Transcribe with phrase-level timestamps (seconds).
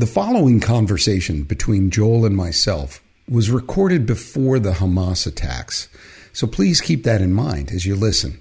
[0.00, 5.90] The following conversation between Joel and myself was recorded before the Hamas attacks,
[6.32, 8.40] so please keep that in mind as you listen.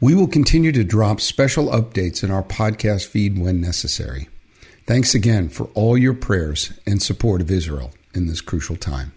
[0.00, 4.30] We will continue to drop special updates in our podcast feed when necessary.
[4.86, 9.12] Thanks again for all your prayers and support of Israel in this crucial time.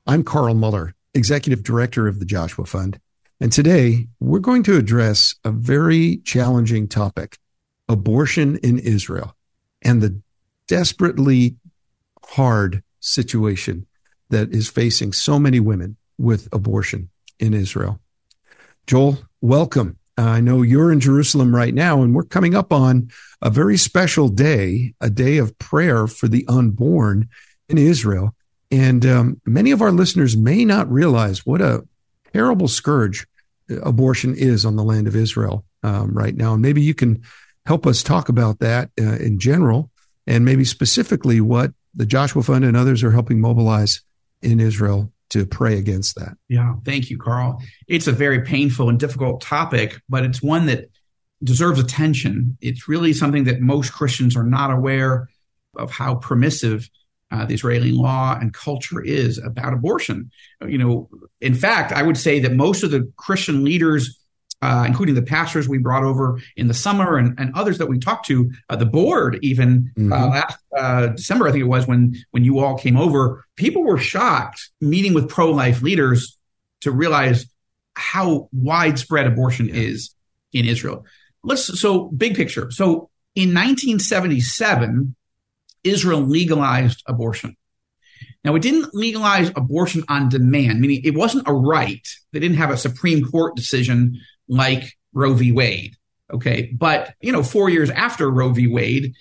[0.05, 2.99] I'm Carl Moeller, Executive Director of the Joshua Fund,
[3.39, 7.37] and today we're going to address a very challenging topic
[7.87, 9.35] abortion in Israel
[9.81, 10.21] and the
[10.67, 11.55] desperately
[12.23, 13.85] hard situation
[14.29, 17.99] that is facing so many women with abortion in Israel.
[18.87, 19.97] Joel, welcome.
[20.17, 23.09] I know you're in Jerusalem right now, and we're coming up on
[23.41, 27.29] a very special day, a day of prayer for the unborn
[27.69, 28.35] in Israel.
[28.71, 31.85] And um, many of our listeners may not realize what a
[32.37, 33.25] terrible scourge
[33.81, 36.53] abortion is on the land of Israel um, right now.
[36.53, 37.23] And maybe you can
[37.65, 39.89] help us talk about that uh, in general,
[40.27, 44.01] and maybe specifically what the Joshua Fund and others are helping mobilize
[44.43, 46.37] in Israel to pray against that.
[46.47, 47.59] Yeah, thank you, Carl.
[47.87, 50.91] It's a very painful and difficult topic, but it's one that
[51.43, 52.55] deserves attention.
[52.61, 55.27] It's really something that most Christians are not aware
[55.75, 56.87] of how permissive
[57.31, 60.31] uh, the Israeli law and culture is about abortion.
[60.65, 61.09] You know,
[61.41, 64.17] in fact, I would say that most of the Christian leaders
[64.61, 67.99] uh, including the pastors we brought over in the summer and, and others that we
[67.99, 70.11] talked to, uh, the board even uh, mm-hmm.
[70.11, 73.45] last uh, December, I think it was when when you all came over.
[73.55, 76.37] People were shocked meeting with pro life leaders
[76.81, 77.45] to realize
[77.95, 79.75] how widespread abortion yeah.
[79.75, 80.15] is
[80.53, 81.05] in Israel.
[81.43, 82.71] Let's so big picture.
[82.71, 85.15] So in 1977,
[85.89, 87.55] Israel legalized abortion.
[88.43, 92.07] Now, it didn't legalize abortion on demand, meaning it wasn't a right.
[92.31, 95.51] They didn't have a Supreme Court decision like Roe v.
[95.51, 95.95] Wade.
[96.31, 96.71] Okay.
[96.73, 98.67] But, you know, four years after Roe v.
[98.67, 99.13] Wade,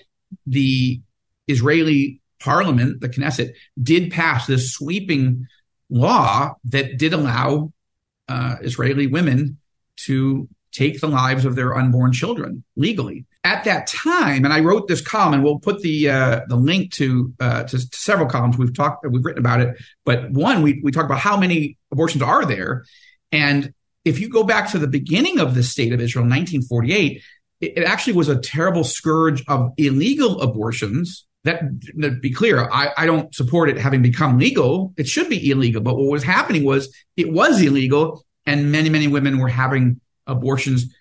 [0.46, 1.00] the
[1.48, 5.46] Israeli parliament, the Knesset, did pass this sweeping
[5.88, 7.72] law that did allow
[8.28, 9.58] uh, Israeli women
[9.96, 13.24] to take the lives of their unborn children legally.
[13.46, 16.92] At that time, and I wrote this column, and we'll put the uh, the link
[16.94, 19.76] to, uh, to, to several columns we've talked we've written about it.
[20.04, 22.84] But one, we we talk about how many abortions are there,
[23.30, 23.72] and
[24.04, 27.22] if you go back to the beginning of the state of Israel, 1948,
[27.60, 31.24] it, it actually was a terrible scourge of illegal abortions.
[31.44, 31.60] That,
[32.00, 34.92] to be clear, I, I don't support it having become legal.
[34.96, 35.82] It should be illegal.
[35.82, 40.92] But what was happening was it was illegal, and many, many women were having abortions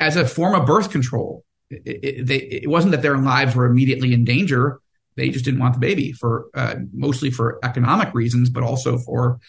[0.00, 1.44] as a form of birth control.
[1.84, 4.80] It, they, it, wasn't that their lives were immediately in danger.
[5.16, 9.40] They just didn't want the baby for uh, mostly for economic reasons, but also for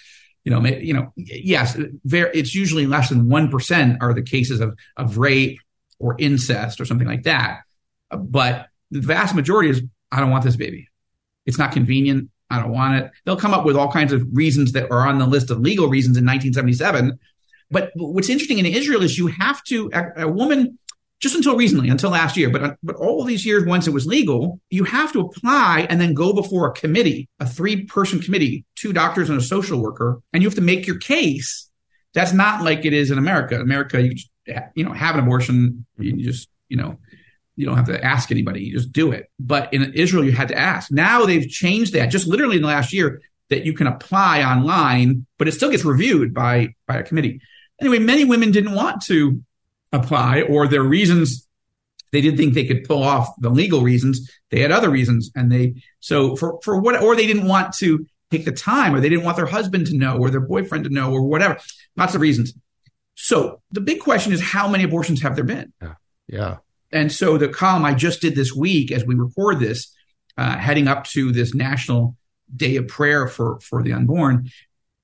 [0.43, 5.17] you know, you know, yes, it's usually less than 1% are the cases of, of
[5.17, 5.59] rape
[5.99, 7.61] or incest or something like that.
[8.09, 10.89] But the vast majority is, I don't want this baby.
[11.45, 12.29] It's not convenient.
[12.49, 13.11] I don't want it.
[13.25, 15.87] They'll come up with all kinds of reasons that are on the list of legal
[15.87, 17.17] reasons in 1977.
[17.71, 20.77] But what's interesting in Israel is you have to, a, a woman
[21.23, 24.59] just until recently, until last year, but but all these years once it was legal,
[24.69, 28.91] you have to apply and then go before a committee, a three person committee, two
[28.91, 31.69] doctors and a social worker, and you have to make your case.
[32.13, 33.57] That's not like it is in America.
[33.57, 34.15] America, you
[34.75, 36.99] you know have an abortion, you just you know
[37.55, 39.31] you don't have to ask anybody, you just do it.
[39.39, 40.91] But in Israel, you had to ask.
[40.91, 45.25] Now they've changed that just literally in the last year that you can apply online,
[45.39, 47.39] but it still gets reviewed by by a committee.
[47.79, 49.41] Anyway, many women didn't want to
[49.93, 51.47] apply or their reasons
[52.13, 54.31] they didn't think they could pull off the legal reasons.
[54.51, 58.05] They had other reasons and they so for for what or they didn't want to
[58.29, 60.91] take the time or they didn't want their husband to know or their boyfriend to
[60.91, 61.57] know or whatever.
[61.97, 62.53] Lots of reasons.
[63.15, 65.73] So the big question is how many abortions have there been?
[65.81, 65.95] Yeah.
[66.27, 66.57] Yeah.
[66.91, 69.91] And so the column i just did this week as we record this
[70.37, 72.15] uh, heading up to this national
[72.55, 74.51] day of prayer for for the unborn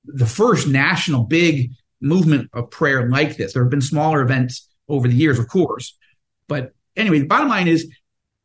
[0.04, 5.08] the first national big movement of prayer like this there have been smaller events over
[5.08, 5.96] the years, of course.
[6.48, 7.90] But anyway, the bottom line is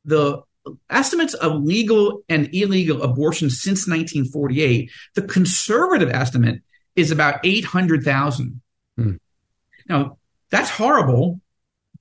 [0.06, 0.44] the
[0.89, 6.62] estimates of legal and illegal abortion since 1948, the conservative estimate
[6.95, 8.62] is about 800,000.
[8.97, 9.15] Hmm.
[9.88, 10.18] Now,
[10.50, 11.42] that's horrible.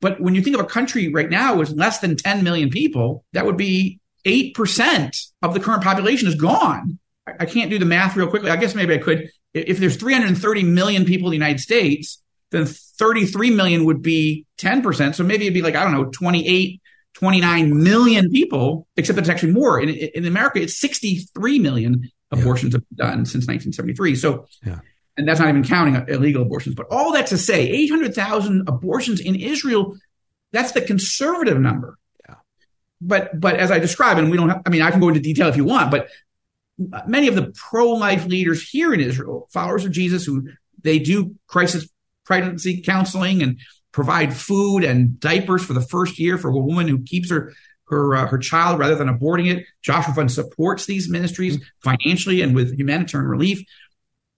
[0.01, 3.25] But when you think of a country right now with less than 10 million people,
[3.33, 6.99] that would be 8% of the current population is gone.
[7.27, 8.51] I can't do the math real quickly.
[8.51, 9.31] I guess maybe I could.
[9.55, 15.15] If there's 330 million people in the United States, then 33 million would be 10%.
[15.15, 16.81] So maybe it'd be like, I don't know, 28,
[17.15, 19.81] 29 million people, except it's actually more.
[19.81, 22.79] In, in America, it's 63 million abortions yeah.
[22.79, 24.17] have been done since 1973.
[24.17, 24.81] So, yeah.
[25.17, 26.75] and that's not even counting uh, illegal abortions.
[26.75, 29.97] But all that to say, 800,000 abortions in Israel,
[30.53, 31.99] that's the conservative number.
[32.29, 32.37] Yeah.
[33.01, 35.21] But, but as I describe, and we don't have, I mean, I can go into
[35.21, 36.09] detail if you want, but
[37.07, 40.49] many of the pro-life leaders here in Israel, followers of Jesus, who
[40.83, 41.89] they do crisis
[42.25, 43.59] pregnancy counseling and
[43.93, 47.53] provide food and diapers for the first year for a woman who keeps her
[47.89, 49.65] her uh, her child rather than aborting it.
[49.83, 53.65] Joshua Fund supports these ministries financially and with humanitarian relief,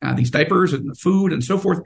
[0.03, 1.81] uh, these diapers and the food and so forth.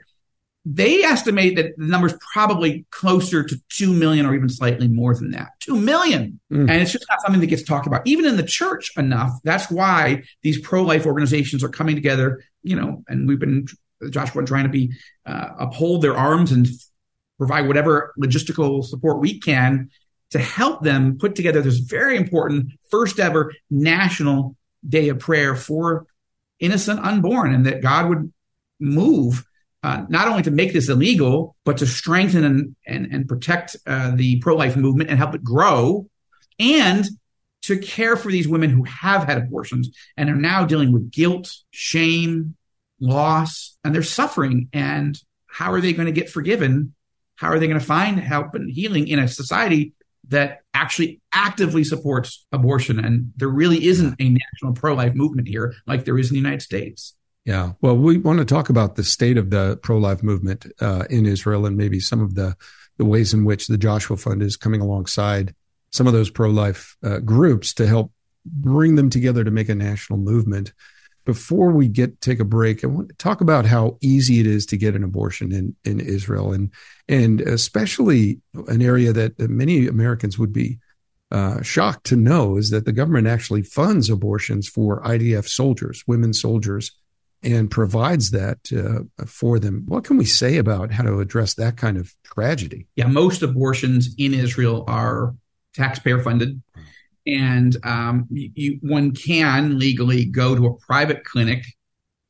[0.63, 5.15] They estimate that the number is probably closer to 2 million or even slightly more
[5.15, 5.49] than that.
[5.61, 6.39] 2 million.
[6.51, 6.69] Mm.
[6.69, 9.31] And it's just not something that gets talked about, even in the church enough.
[9.43, 13.65] That's why these pro life organizations are coming together, you know, and we've been,
[14.09, 14.93] Joshua, trying to be,
[15.25, 16.67] uh, uphold their arms and
[17.37, 19.89] provide whatever logistical support we can
[20.31, 24.55] to help them put together this very important first ever national
[24.87, 26.05] day of prayer for
[26.59, 28.31] innocent unborn and that God would
[28.79, 29.43] move
[29.83, 34.11] uh, not only to make this illegal, but to strengthen and, and, and protect uh,
[34.15, 36.07] the pro life movement and help it grow,
[36.59, 37.05] and
[37.63, 41.55] to care for these women who have had abortions and are now dealing with guilt,
[41.71, 42.55] shame,
[43.01, 44.69] loss, and they're suffering.
[44.71, 46.93] And how are they going to get forgiven?
[47.35, 49.93] How are they going to find help and healing in a society
[50.29, 53.03] that actually actively supports abortion?
[53.03, 56.39] And there really isn't a national pro life movement here like there is in the
[56.39, 57.15] United States.
[57.43, 57.73] Yeah.
[57.81, 61.25] Well, we want to talk about the state of the pro life movement uh, in
[61.25, 62.55] Israel and maybe some of the,
[62.97, 65.55] the ways in which the Joshua Fund is coming alongside
[65.91, 68.11] some of those pro life uh, groups to help
[68.45, 70.71] bring them together to make a national movement.
[71.25, 74.65] Before we get take a break, I want to talk about how easy it is
[74.67, 76.71] to get an abortion in, in Israel and
[77.07, 80.79] and especially an area that many Americans would be
[81.31, 86.33] uh, shocked to know is that the government actually funds abortions for IDF soldiers, women
[86.33, 86.91] soldiers
[87.43, 89.83] and provides that uh, for them.
[89.87, 92.87] What can we say about how to address that kind of tragedy?
[92.95, 95.33] Yeah, most abortions in Israel are
[95.73, 96.61] taxpayer funded,
[97.25, 101.63] and um, you, one can legally go to a private clinic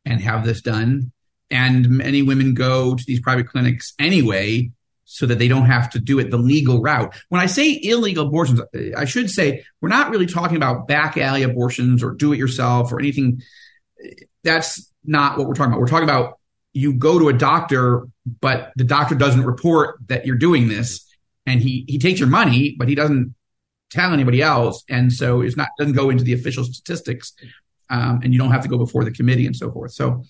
[0.06, 1.12] and have this done.
[1.50, 4.72] And many women go to these private clinics anyway
[5.06, 7.14] so that they don't have to do it the legal route.
[7.28, 8.62] When I say illegal abortions,
[8.96, 12.94] I should say we're not really talking about back alley abortions or do it yourself
[12.94, 13.42] or anything.
[14.44, 15.82] That's not what we're talking about.
[15.82, 16.40] We're talking about
[16.72, 18.08] you go to a doctor,
[18.40, 21.06] but the doctor doesn't report that you're doing this,
[21.46, 23.36] and he he takes your money, but he doesn't
[23.92, 27.34] tell anybody else, and so it's not doesn't go into the official statistics,
[27.90, 29.92] um, and you don't have to go before the committee and so forth.
[29.92, 30.24] So.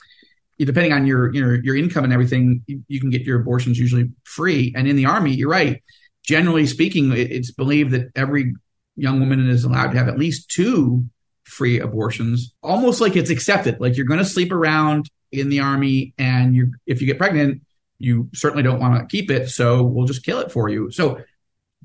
[0.60, 4.12] Depending on your your your income and everything, you, you can get your abortions usually
[4.26, 4.72] free.
[4.76, 5.82] And in the army, you're right.
[6.24, 8.54] Generally speaking, it, it's believed that every
[8.96, 11.06] young woman is allowed to have at least two
[11.46, 13.80] free abortions, almost like it's accepted.
[13.80, 17.64] Like you're going to sleep around in the army, and you if you get pregnant,
[17.98, 20.92] you certainly don't want to keep it, so we'll just kill it for you.
[20.92, 21.22] So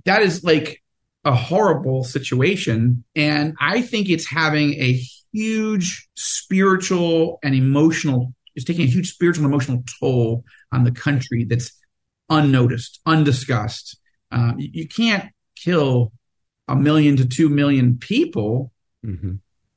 [0.04, 0.82] that is like
[1.26, 4.98] a horrible situation, and I think it's having a
[5.32, 8.32] huge spiritual and emotional.
[8.54, 11.72] It's taking a huge spiritual and emotional toll on the country that's
[12.30, 13.98] unnoticed, undiscussed.
[14.32, 16.12] You, you can't kill
[16.68, 18.72] a million to two million people
[19.04, 19.34] mm-hmm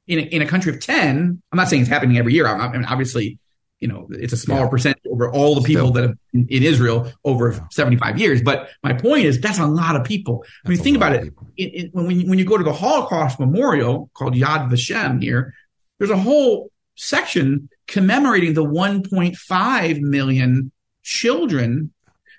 [0.09, 2.47] in a, in a country of 10, I'm not saying it's happening every year.
[2.47, 3.37] I mean, obviously,
[3.79, 4.69] you know, it's a smaller yeah.
[4.69, 5.93] percentage over all the people Still.
[5.93, 7.59] that have in, in Israel over yeah.
[7.71, 8.41] 75 years.
[8.41, 10.43] But my point is that's a lot of people.
[10.63, 14.09] When you think about it, it, it, when, when you go to the Holocaust Memorial
[14.13, 15.53] called Yad Vashem here,
[15.97, 20.71] there's a whole section commemorating the 1.5 million
[21.03, 21.93] children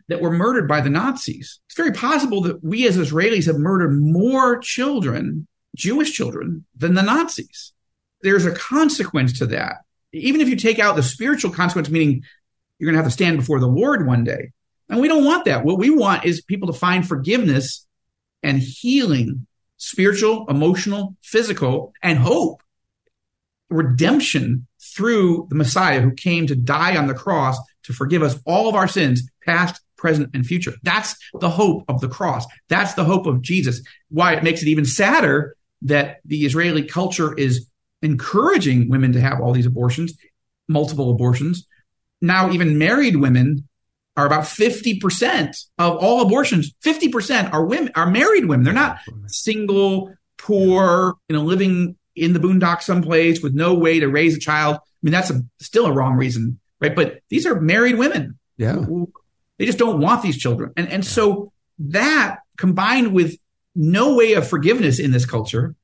[0.08, 1.60] that were murdered by the Nazis.
[1.66, 7.02] It's very possible that we as Israelis have murdered more children Jewish children than the
[7.02, 7.72] Nazis.
[8.22, 9.76] There's a consequence to that.
[10.12, 12.24] Even if you take out the spiritual consequence, meaning
[12.78, 14.52] you're going to have to stand before the Lord one day.
[14.88, 15.64] And we don't want that.
[15.64, 17.86] What we want is people to find forgiveness
[18.42, 22.62] and healing, spiritual, emotional, physical, and hope,
[23.68, 28.68] redemption through the Messiah who came to die on the cross to forgive us all
[28.68, 30.74] of our sins, past, present, and future.
[30.82, 32.46] That's the hope of the cross.
[32.68, 33.82] That's the hope of Jesus.
[34.08, 37.66] Why it makes it even sadder that the Israeli culture is
[38.02, 40.14] encouraging women to have all these abortions,
[40.68, 41.66] multiple abortions.
[42.20, 43.68] Now, even married women
[44.16, 46.72] are about 50% of all abortions.
[46.84, 48.64] 50% are women, are married women.
[48.64, 54.08] They're not single, poor, you know, living in the boondock someplace with no way to
[54.08, 54.76] raise a child.
[54.76, 56.94] I mean, that's a, still a wrong reason, right?
[56.94, 58.38] But these are married women.
[58.56, 58.74] Yeah.
[58.74, 59.12] Who,
[59.58, 60.72] they just don't want these children.
[60.76, 63.38] And, and so that combined with
[63.74, 65.74] no way of forgiveness in this culture,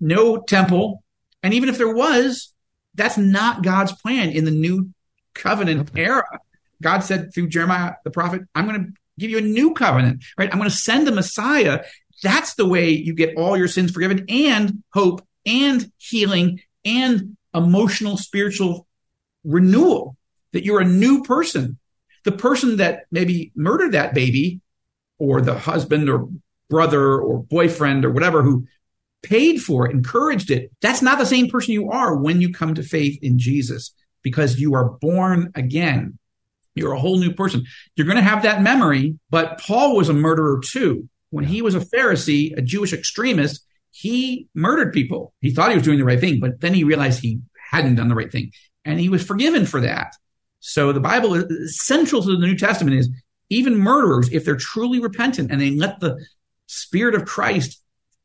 [0.00, 1.03] no temple,
[1.44, 2.52] and even if there was,
[2.94, 4.90] that's not God's plan in the new
[5.34, 6.40] covenant era.
[6.82, 10.50] God said through Jeremiah the prophet, I'm going to give you a new covenant, right?
[10.50, 11.84] I'm going to send the Messiah.
[12.22, 18.16] That's the way you get all your sins forgiven and hope and healing and emotional,
[18.16, 18.86] spiritual
[19.44, 20.16] renewal,
[20.52, 21.78] that you're a new person.
[22.24, 24.62] The person that maybe murdered that baby
[25.18, 26.28] or the husband or
[26.70, 28.66] brother or boyfriend or whatever who
[29.24, 32.74] paid for it, encouraged it, that's not the same person you are when you come
[32.74, 36.18] to faith in Jesus because you are born again.
[36.74, 37.64] You're a whole new person.
[37.94, 41.08] You're going to have that memory, but Paul was a murderer too.
[41.30, 45.34] When he was a Pharisee, a Jewish extremist, he murdered people.
[45.40, 47.40] He thought he was doing the right thing, but then he realized he
[47.70, 48.50] hadn't done the right thing
[48.84, 50.14] and he was forgiven for that.
[50.60, 53.10] So the Bible is central to the New Testament is
[53.50, 56.24] even murderers, if they're truly repentant and they let the
[56.66, 57.82] Spirit of Christ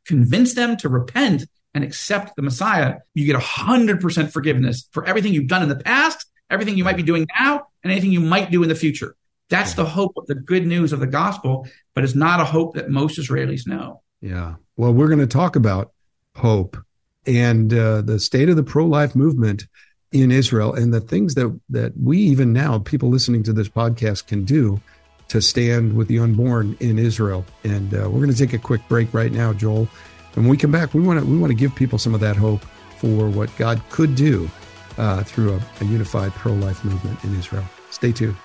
[0.10, 5.48] convince them to repent and accept the Messiah, you get 100% forgiveness for everything you've
[5.48, 8.64] done in the past, everything you might be doing now, and anything you might do
[8.64, 9.16] in the future.
[9.50, 12.74] That's the hope of the good news of the gospel, but it's not a hope
[12.74, 14.02] that most Israelis know.
[14.20, 14.56] Yeah.
[14.78, 15.92] Well, we're going to talk about
[16.36, 16.76] hope
[17.28, 19.68] and uh, the state of the pro life movement
[20.12, 24.26] in Israel and the things that, that we, even now, people listening to this podcast,
[24.26, 24.82] can do
[25.30, 27.46] to stand with the unborn in Israel.
[27.64, 29.88] And uh, we're going to take a quick break right now, Joel.
[30.36, 32.20] And when we come back, we want to we want to give people some of
[32.20, 32.64] that hope
[32.98, 34.50] for what God could do
[34.98, 37.64] uh, through a, a unified pro-life movement in Israel.
[37.90, 38.36] Stay tuned.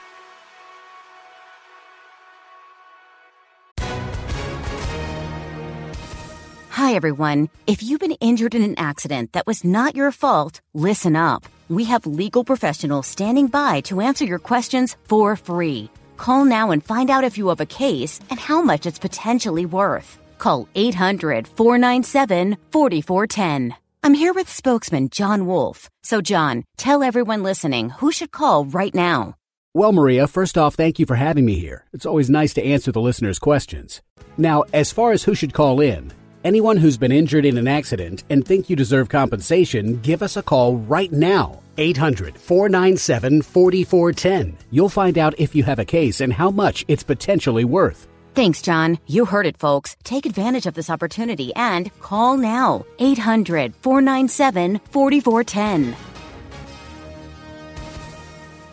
[6.70, 7.48] Hi, everyone.
[7.66, 11.44] If you've been injured in an accident that was not your fault, listen up.
[11.68, 15.88] We have legal professionals standing by to answer your questions for free.
[16.16, 19.66] Call now and find out if you have a case and how much it's potentially
[19.66, 20.18] worth.
[20.38, 23.74] Call 800 497 4410.
[24.02, 25.88] I'm here with spokesman John Wolf.
[26.02, 29.36] So, John, tell everyone listening who should call right now.
[29.72, 31.86] Well, Maria, first off, thank you for having me here.
[31.92, 34.02] It's always nice to answer the listeners' questions.
[34.36, 36.12] Now, as far as who should call in,
[36.44, 40.42] anyone who's been injured in an accident and think you deserve compensation, give us a
[40.42, 44.56] call right now 800 497 4410.
[44.70, 48.08] You'll find out if you have a case and how much it's potentially worth.
[48.34, 48.98] Thanks, John.
[49.06, 49.96] You heard it, folks.
[50.02, 55.96] Take advantage of this opportunity and call now 800 497 4410.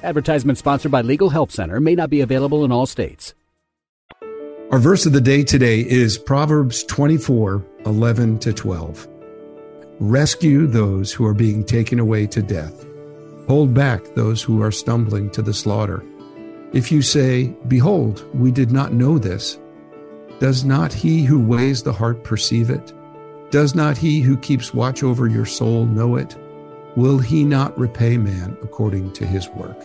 [0.03, 3.35] Advertisement sponsored by Legal Help Center may not be available in all states.
[4.71, 9.07] Our verse of the day today is Proverbs 24 11 to 12.
[9.99, 12.85] Rescue those who are being taken away to death
[13.51, 16.01] Hold back those who are stumbling to the slaughter.
[16.71, 19.59] If you say, Behold, we did not know this,
[20.39, 22.93] does not he who weighs the heart perceive it?
[23.49, 26.33] Does not he who keeps watch over your soul know it?
[26.95, 29.77] Will he not repay man according to his work?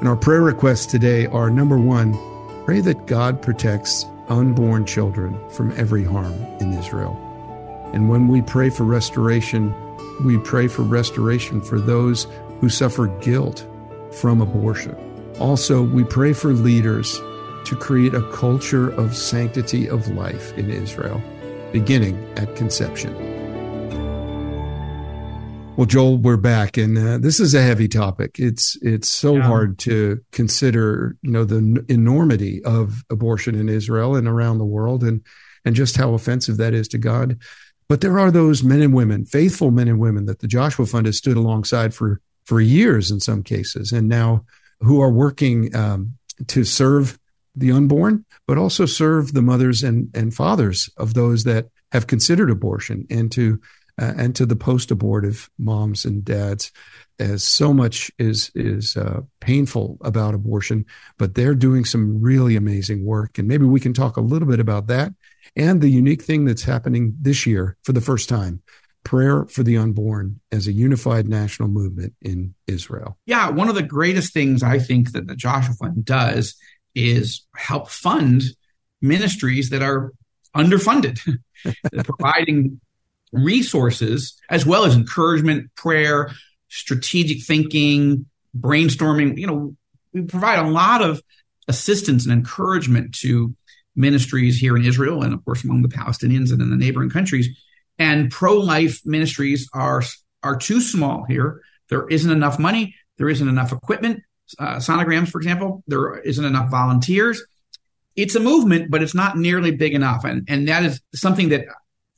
[0.00, 2.12] And our prayer requests today are number one,
[2.64, 7.27] pray that God protects unborn children from every harm in Israel.
[7.92, 9.74] And when we pray for restoration,
[10.24, 12.26] we pray for restoration for those
[12.60, 13.66] who suffer guilt
[14.12, 14.96] from abortion.
[15.38, 17.18] Also, we pray for leaders
[17.64, 21.22] to create a culture of sanctity of life in Israel,
[21.72, 23.14] beginning at conception.
[25.76, 28.40] Well, Joel, we're back, and uh, this is a heavy topic.
[28.40, 29.42] It's it's so yeah.
[29.42, 35.04] hard to consider, you know, the enormity of abortion in Israel and around the world,
[35.04, 35.24] and
[35.64, 37.38] and just how offensive that is to God.
[37.88, 41.06] But there are those men and women, faithful men and women that the Joshua Fund
[41.06, 44.44] has stood alongside for, for years in some cases, and now
[44.80, 46.14] who are working um,
[46.48, 47.18] to serve
[47.56, 52.50] the unborn, but also serve the mothers and, and fathers of those that have considered
[52.50, 53.60] abortion and to
[54.00, 56.70] uh, and to the post-abortive moms and dads
[57.18, 60.84] as so much is is uh, painful about abortion
[61.18, 64.60] but they're doing some really amazing work and maybe we can talk a little bit
[64.60, 65.12] about that
[65.56, 68.62] and the unique thing that's happening this year for the first time
[69.04, 73.16] prayer for the unborn as a unified national movement in Israel.
[73.24, 76.54] Yeah, one of the greatest things I think that the Joshua Fund does
[76.94, 78.42] is help fund
[79.00, 80.12] ministries that are
[80.54, 81.18] underfunded,
[82.04, 82.80] providing
[83.32, 86.30] resources as well as encouragement, prayer,
[86.68, 88.26] strategic thinking,
[88.58, 89.38] brainstorming.
[89.38, 89.76] You know,
[90.12, 91.22] we provide a lot of
[91.66, 93.54] assistance and encouragement to
[93.98, 97.48] ministries here in Israel and of course among the Palestinians and in the neighboring countries.
[97.98, 100.02] And pro-life ministries are
[100.42, 101.60] are too small here.
[101.90, 102.94] There isn't enough money.
[103.16, 104.22] There isn't enough equipment.
[104.58, 107.42] Uh, sonograms, for example, there isn't enough volunteers.
[108.14, 110.24] It's a movement, but it's not nearly big enough.
[110.24, 111.66] And, and that is something that,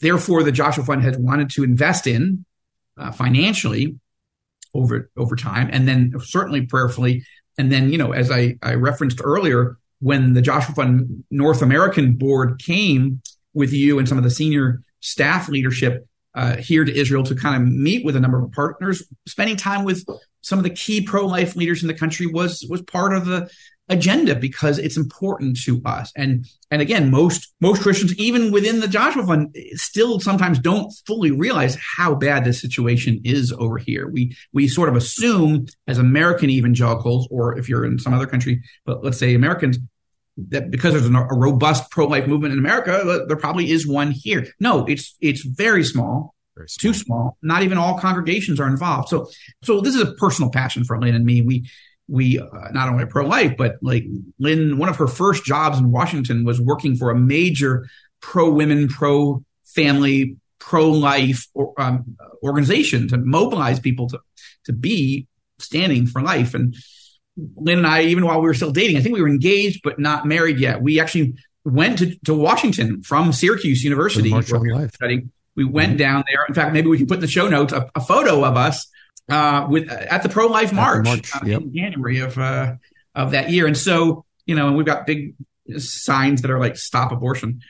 [0.00, 2.44] therefore, the Joshua Fund has wanted to invest in
[2.96, 3.98] uh, financially
[4.74, 7.24] over, over time, and then certainly prayerfully.
[7.58, 12.14] And then, you know, as I, I referenced earlier, when the Joshua Fund North American
[12.14, 13.22] board came
[13.54, 17.60] with you and some of the senior staff leadership, uh, here to Israel to kind
[17.60, 19.02] of meet with a number of partners.
[19.26, 20.04] Spending time with
[20.42, 23.50] some of the key pro-life leaders in the country was was part of the
[23.90, 26.12] agenda because it's important to us.
[26.16, 31.32] And and again, most most Christians, even within the Joshua Fund, still sometimes don't fully
[31.32, 34.08] realize how bad the situation is over here.
[34.08, 38.62] We we sort of assume as American evangelicals, or if you're in some other country,
[38.86, 39.78] but let's say Americans,
[40.48, 44.46] that because there's a robust pro-life movement in America, there probably is one here.
[44.60, 47.38] No, it's it's very small, very small, too small.
[47.42, 49.08] Not even all congregations are involved.
[49.08, 49.28] So
[49.64, 51.42] so this is a personal passion for Lynn and me.
[51.42, 51.68] We
[52.10, 54.04] we uh, not only pro-life, but like
[54.38, 57.86] Lynn, one of her first jobs in Washington was working for a major
[58.20, 61.46] pro-women, pro-family, pro-life
[61.78, 64.20] um, organization to mobilize people to
[64.64, 65.26] to be
[65.58, 66.74] standing for life and
[67.56, 69.98] Lynn and I, even while we were still dating, I think we were engaged but
[69.98, 70.82] not married yet.
[70.82, 74.30] We actually went to, to Washington from Syracuse University.
[74.94, 75.32] Studying.
[75.56, 75.98] We went mm-hmm.
[75.98, 76.44] down there.
[76.48, 78.86] In fact, maybe we can put in the show notes a, a photo of us
[79.28, 81.62] uh, with at the pro life march, march uh, yep.
[81.62, 82.74] in January of uh,
[83.14, 83.66] of that year.
[83.66, 85.34] And so, you know, and we've got big
[85.76, 87.60] signs that are like "Stop Abortion."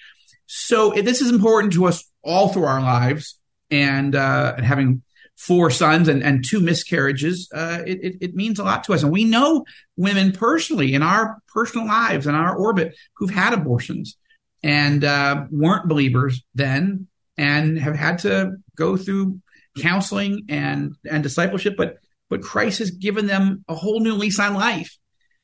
[0.47, 3.39] So this is important to us all through our lives,
[3.71, 5.03] and uh, and having
[5.41, 9.03] four sons and, and two miscarriages, uh, it, it, it, means a lot to us.
[9.03, 9.65] And we know
[9.97, 14.19] women personally in our personal lives, in our orbit, who've had abortions
[14.63, 17.07] and uh, weren't believers then
[17.39, 19.41] and have had to go through
[19.79, 24.55] counseling and, and discipleship, but, but Christ has given them a whole new lease on
[24.55, 24.97] life.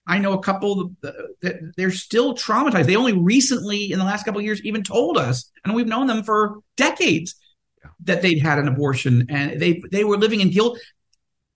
[0.07, 2.87] I know a couple that they're still traumatized.
[2.87, 6.07] They only recently, in the last couple of years, even told us, and we've known
[6.07, 7.35] them for decades
[8.05, 10.79] that they'd had an abortion and they they were living in guilt.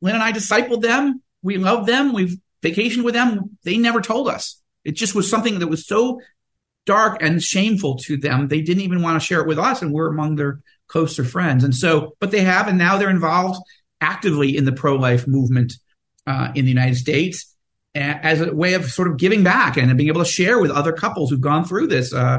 [0.01, 1.23] Lynn and I discipled them.
[1.43, 2.13] We loved them.
[2.13, 3.57] We've vacationed with them.
[3.65, 4.61] They never told us.
[4.85, 6.21] It just was something that was so
[6.87, 8.49] dark and shameful to them.
[8.49, 11.65] They didn't even want to share it with us, and we're among their closer friends.
[11.65, 13.61] And so, but they have, and now they're involved
[14.01, 15.75] actively in the pro life movement
[16.27, 17.55] uh, in the United States
[17.95, 20.93] as a way of sort of giving back and being able to share with other
[20.93, 22.39] couples who've gone through this uh,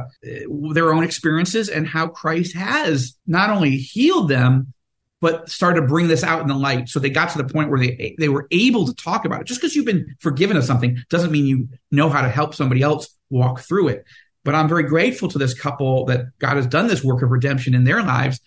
[0.73, 4.73] their own experiences and how Christ has not only healed them
[5.19, 6.89] but started to bring this out in the light.
[6.89, 9.47] So they got to the point where they they were able to talk about it.
[9.47, 12.81] Just because you've been forgiven of something doesn't mean you know how to help somebody
[12.81, 14.05] else walk through it
[14.43, 17.73] but I'm very grateful to this couple that God has done this work of redemption
[17.73, 18.39] in their lives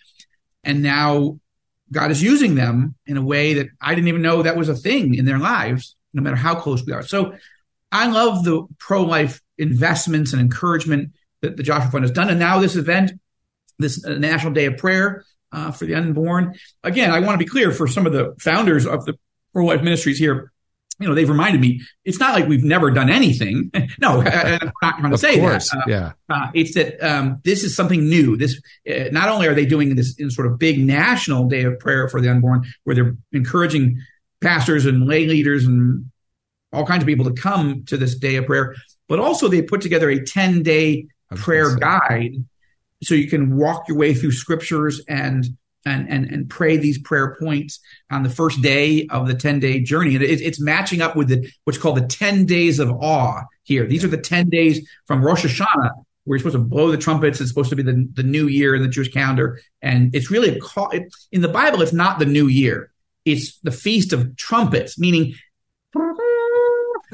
[0.63, 1.39] and now
[1.91, 4.75] God is using them in a way that I didn't even know that was a
[4.75, 7.03] thing in their lives no matter how close we are.
[7.03, 7.35] So
[7.91, 12.29] I love the pro life investments and encouragement that the Joshua Fund has done.
[12.29, 13.11] And now this event,
[13.77, 16.55] this uh, National Day of Prayer uh, for the Unborn.
[16.83, 19.15] Again, I want to be clear for some of the founders of the
[19.53, 20.51] pro life ministries here.
[20.99, 23.69] You know, they've reminded me it's not like we've never done anything.
[23.99, 25.77] no, I, am not trying to say course, that.
[25.79, 28.37] Uh, yeah, uh, it's that um, this is something new.
[28.37, 31.79] This uh, not only are they doing this in sort of big national day of
[31.79, 34.01] prayer for the unborn, where they're encouraging
[34.41, 36.11] pastors and lay leaders and
[36.71, 38.75] all kinds of people to come to this day of prayer.
[39.07, 42.35] But also, they put together a 10 day prayer guide
[43.03, 45.45] so you can walk your way through scriptures and
[45.85, 47.79] and, and, and pray these prayer points
[48.11, 50.15] on the first day of the 10 day journey.
[50.15, 53.85] And it, it's matching up with the, what's called the 10 days of awe here.
[53.85, 55.91] These are the 10 days from Rosh Hashanah
[56.23, 57.39] where you're supposed to blow the trumpets.
[57.39, 59.59] It's supposed to be the, the new year in the Jewish calendar.
[59.83, 60.89] And it's really a call.
[60.89, 62.91] It, in the Bible, it's not the new year
[63.25, 65.33] it's the feast of trumpets, meaning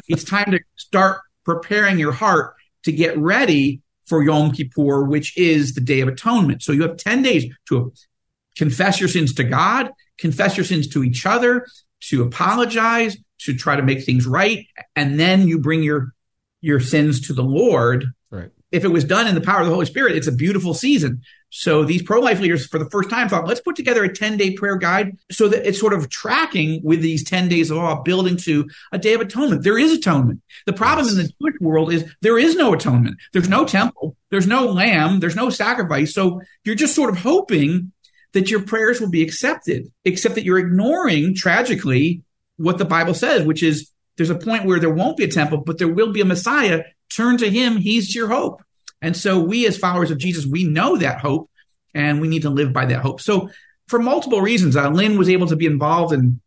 [0.08, 2.54] it's time to start preparing your heart
[2.84, 6.62] to get ready for Yom Kippur, which is the Day of Atonement.
[6.62, 7.94] So you have 10 days to
[8.58, 11.66] confess your sins to God, confess your sins to each other,
[12.02, 16.14] to apologize, to try to make things right, and then you bring your
[16.62, 18.06] your sins to the Lord.
[18.30, 18.52] Right.
[18.72, 21.22] If it was done in the power of the Holy Spirit, it's a beautiful season.
[21.50, 24.38] So these pro life leaders, for the first time, thought, let's put together a 10
[24.38, 28.02] day prayer guide so that it's sort of tracking with these 10 days of awe,
[28.02, 29.64] building to a day of atonement.
[29.64, 30.42] There is atonement.
[30.66, 31.16] The problem yes.
[31.16, 33.18] in the Jewish world is there is no atonement.
[33.34, 34.16] There's no temple.
[34.30, 35.20] There's no lamb.
[35.20, 36.14] There's no sacrifice.
[36.14, 37.92] So you're just sort of hoping
[38.34, 42.24] that your prayers will be accepted, except that you're ignoring tragically
[42.58, 45.60] what the Bible says, which is there's a point where there won't be a temple,
[45.60, 46.84] but there will be a Messiah.
[47.16, 47.78] Turn to him.
[47.78, 48.62] He's your hope.
[49.02, 51.50] And so we as followers of Jesus, we know that hope
[51.94, 53.20] and we need to live by that hope.
[53.20, 53.50] So
[53.88, 56.40] for multiple reasons, uh, Lynn was able to be involved in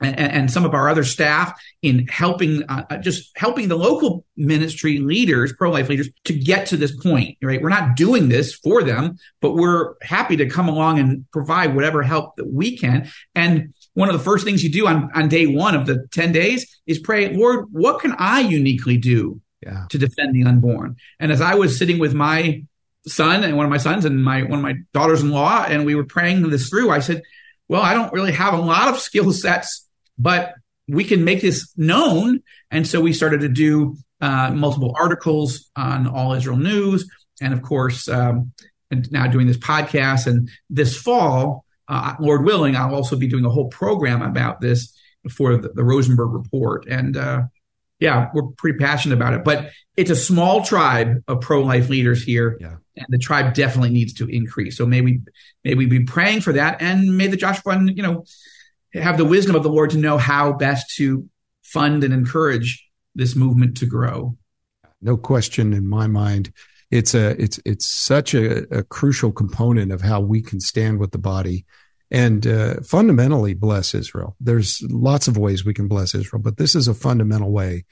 [0.00, 4.24] and, and, some of our other staff in helping uh, uh, just helping the local
[4.36, 7.60] ministry leaders pro-life leaders to get to this point right?
[7.62, 12.02] We're not doing this for them but we're happy to come along and provide whatever
[12.02, 13.10] help that we can.
[13.34, 16.32] And one of the first things you do on, on day one of the 10
[16.32, 19.84] days is pray lord what can i uniquely do yeah.
[19.90, 20.96] to defend the unborn?
[21.18, 22.64] And as i was sitting with my
[23.06, 26.04] son and one of my sons and my one of my daughters-in-law and we were
[26.04, 27.22] praying this through i said
[27.68, 29.88] well i don't really have a lot of skill sets
[30.20, 30.54] but
[30.88, 36.06] we can make this known and so we started to do uh, multiple articles on
[36.06, 37.08] all israel news
[37.40, 38.52] and of course um,
[38.90, 43.44] and now doing this podcast and this fall uh, lord willing i'll also be doing
[43.44, 44.96] a whole program about this
[45.30, 47.42] for the, the rosenberg report and uh,
[48.00, 49.44] yeah, we're pretty passionate about it.
[49.44, 52.76] But it's a small tribe of pro life leaders here, yeah.
[52.96, 54.76] and the tribe definitely needs to increase.
[54.76, 55.20] So may we
[55.64, 58.24] may we be praying for that, and may the Joshua you know,
[58.94, 61.28] have the wisdom of the Lord to know how best to
[61.62, 64.36] fund and encourage this movement to grow.
[65.00, 66.52] No question in my mind.
[66.90, 71.12] It's a it's it's such a, a crucial component of how we can stand with
[71.12, 71.64] the body
[72.10, 74.34] and uh, fundamentally bless Israel.
[74.40, 77.84] There's lots of ways we can bless Israel, but this is a fundamental way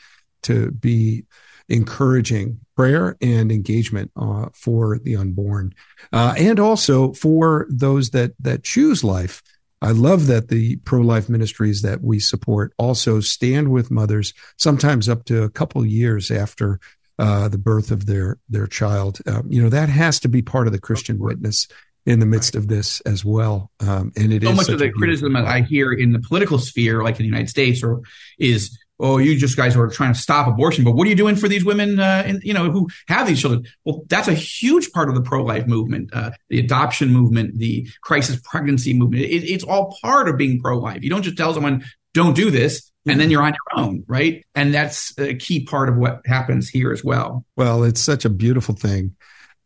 [0.42, 1.24] to be
[1.68, 5.74] encouraging prayer and engagement uh, for the unborn,
[6.12, 9.42] uh, and also for those that that choose life.
[9.80, 15.08] I love that the pro life ministries that we support also stand with mothers, sometimes
[15.08, 16.80] up to a couple years after
[17.18, 19.18] uh, the birth of their their child.
[19.26, 21.68] Um, you know that has to be part of the Christian witness
[22.06, 23.70] in the midst of this as well.
[23.80, 27.02] Um, and it so much of the criticism that I hear in the political sphere,
[27.02, 28.00] like in the United States, or
[28.38, 31.36] is oh, you just guys are trying to stop abortion, but what are you doing
[31.36, 33.64] for these women, uh, in, you know, who have these children?
[33.84, 38.40] Well, that's a huge part of the pro-life movement, uh, the adoption movement, the crisis
[38.42, 39.22] pregnancy movement.
[39.22, 41.02] It, it's all part of being pro-life.
[41.02, 41.84] You don't just tell someone,
[42.14, 44.44] don't do this, and then you're on your own, right?
[44.54, 47.44] And that's a key part of what happens here as well.
[47.56, 49.14] Well, it's such a beautiful thing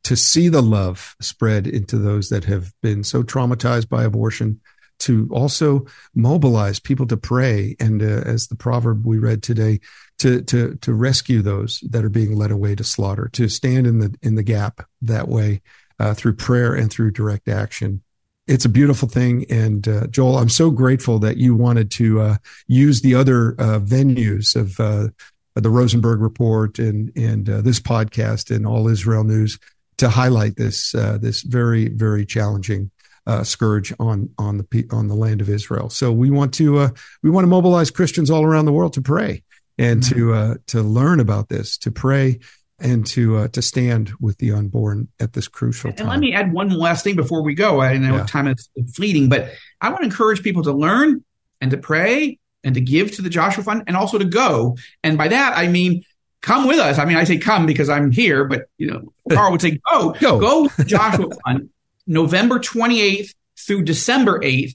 [0.05, 4.61] to see the love spread into those that have been so traumatized by abortion,
[5.03, 5.85] to also
[6.15, 9.81] mobilize people to pray, and uh, as the proverb we read today,
[10.19, 13.99] to to to rescue those that are being led away to slaughter, to stand in
[13.99, 15.61] the in the gap that way
[15.99, 18.03] uh, through prayer and through direct action.
[18.47, 22.37] It's a beautiful thing, and uh, Joel, I'm so grateful that you wanted to uh,
[22.69, 25.09] use the other uh, venues of uh,
[25.55, 29.59] the Rosenberg Report and and this podcast and All Israel News
[29.97, 32.93] to highlight this this very very challenging
[33.27, 35.91] uh, scourge on on the on the land of Israel.
[35.91, 36.91] So we want to uh,
[37.23, 39.43] we want to mobilize Christians all around the world to pray
[39.79, 40.19] and mm-hmm.
[40.19, 42.41] to uh, to learn about this, to pray
[42.79, 46.01] and to uh, to stand with the unborn at this crucial time.
[46.01, 47.81] And let me add one last thing before we go.
[47.81, 48.27] I know yeah.
[48.27, 51.25] time is fleeting, but I want to encourage people to learn
[51.61, 54.77] and to pray and to give to the Joshua Fund and also to go.
[55.03, 56.05] And by that I mean
[56.43, 56.99] come with us.
[56.99, 60.11] I mean, I say come because I'm here, but you know, Carl would say go,
[60.21, 61.71] go, go Joshua Fund,
[62.07, 64.75] November 28th through December 8th.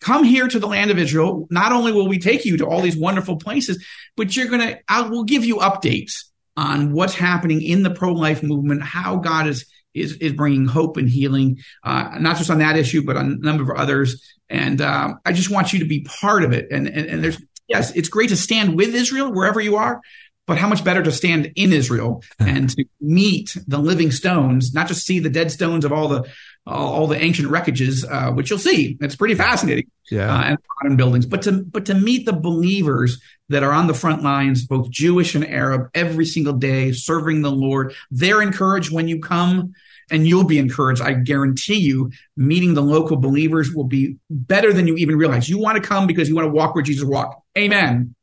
[0.00, 1.46] Come here to the land of Israel.
[1.50, 3.84] Not only will we take you to all these wonderful places,
[4.16, 6.24] but you're gonna, I will give you updates
[6.56, 11.08] on what's happening in the pro-life movement, how God is is is bringing hope and
[11.08, 14.22] healing, uh, not just on that issue, but on a number of others.
[14.48, 16.68] And um, I just want you to be part of it.
[16.70, 20.00] And, and and there's yes, it's great to stand with Israel wherever you are,
[20.46, 24.88] but how much better to stand in Israel and to meet the living stones, not
[24.88, 26.30] just see the dead stones of all the
[26.66, 28.96] all the ancient wreckages, uh, which you'll see.
[29.00, 29.90] It's pretty fascinating.
[30.10, 30.34] Yeah.
[30.34, 33.94] Uh, and modern buildings, but to but to meet the believers that are on the
[33.94, 37.94] front lines, both Jewish and Arab, every single day, serving the Lord.
[38.10, 39.74] They're encouraged when you come.
[40.08, 41.02] And you'll be encouraged.
[41.02, 45.48] I guarantee you, meeting the local believers will be better than you even realize.
[45.48, 47.42] You want to come because you want to walk where Jesus walked.
[47.58, 48.14] Amen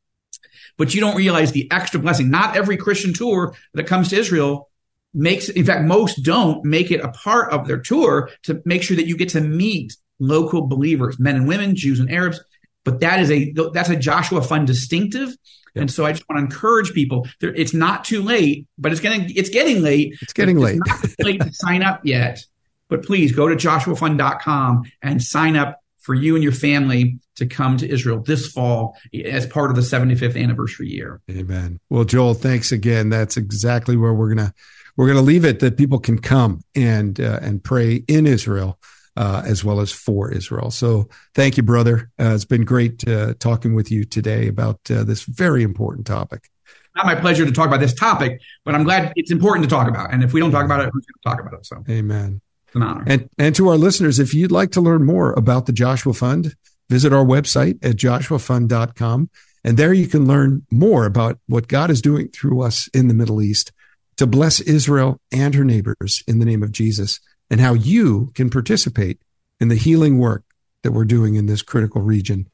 [0.76, 2.30] but you don't realize the extra blessing.
[2.30, 4.68] Not every Christian tour that comes to Israel
[5.14, 8.96] makes, in fact, most don't make it a part of their tour to make sure
[8.96, 12.40] that you get to meet local believers, men and women, Jews and Arabs.
[12.84, 15.28] But that is a, that's a Joshua Fund distinctive.
[15.74, 15.82] Yep.
[15.82, 17.26] And so I just want to encourage people.
[17.40, 20.16] There, it's not too late, but it's getting it's getting late.
[20.20, 20.80] It's getting late.
[20.86, 22.44] It's not late to sign up yet.
[22.88, 27.78] But please go to joshuafund.com and sign up for you and your family to come
[27.78, 31.20] to Israel this fall as part of the 75th anniversary year.
[31.30, 31.80] Amen.
[31.88, 33.08] Well, Joel, thanks again.
[33.08, 34.54] That's exactly where we're gonna
[34.96, 35.60] we're gonna leave it.
[35.60, 38.78] That people can come and uh, and pray in Israel
[39.16, 40.70] uh, as well as for Israel.
[40.70, 42.10] So thank you, brother.
[42.18, 46.48] Uh, it's been great uh, talking with you today about uh, this very important topic.
[46.96, 49.88] Not my pleasure to talk about this topic, but I'm glad it's important to talk
[49.88, 50.12] about.
[50.12, 51.66] And if we don't talk about it, who's going to talk about it?
[51.66, 52.40] So, amen.
[52.68, 53.04] It's an honor.
[53.06, 56.54] And and to our listeners, if you'd like to learn more about the Joshua Fund,
[56.88, 59.30] visit our website at joshuafund.com.
[59.66, 63.14] And there you can learn more about what God is doing through us in the
[63.14, 63.72] Middle East
[64.16, 68.50] to bless Israel and her neighbors in the name of Jesus and how you can
[68.50, 69.20] participate
[69.60, 70.44] in the healing work
[70.82, 72.48] that we're doing in this critical region.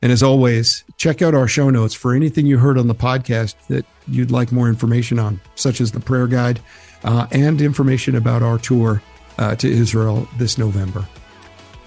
[0.00, 3.54] And as always, check out our show notes for anything you heard on the podcast
[3.66, 6.60] that you'd like more information on, such as the prayer guide
[7.04, 9.02] uh, and information about our tour
[9.38, 11.06] uh, to Israel this November.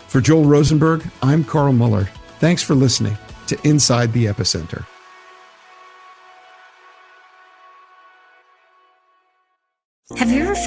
[0.07, 2.09] For Joel Rosenberg, I'm Carl Moeller.
[2.39, 4.85] Thanks for listening to Inside the Epicenter.